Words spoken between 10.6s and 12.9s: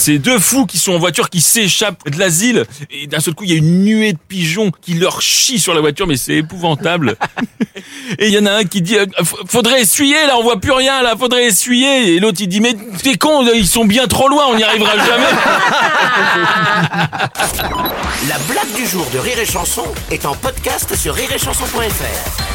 rien là faudrait essuyer et l'autre il dit mais